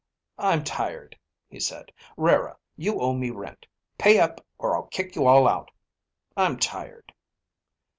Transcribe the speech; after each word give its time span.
"I'm 0.39 0.63
tired," 0.63 1.15
he 1.47 1.59
said. 1.59 1.91
"Rara, 2.17 2.57
you 2.75 2.99
owe 2.99 3.13
me 3.13 3.29
rent. 3.29 3.67
Pay 3.99 4.19
up 4.19 4.43
or 4.57 4.75
I'll 4.75 4.87
kick 4.87 5.15
you 5.15 5.27
all 5.27 5.47
out. 5.47 5.69
I'm 6.35 6.57
tired." 6.57 7.13